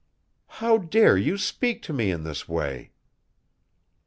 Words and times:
"How 0.57 0.79
dare 0.79 1.15
you 1.15 1.37
speak 1.37 1.83
to 1.83 1.93
me 1.93 2.09
in 2.09 2.23
this 2.23 2.49
way?" 2.49 2.89